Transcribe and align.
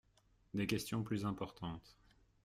Des 0.55 0.65
questions 0.65 1.03
plus 1.03 1.25
importantes. 1.27 1.95